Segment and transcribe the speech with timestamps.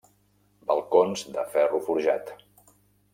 [0.69, 2.33] Balcons de ferro forjat.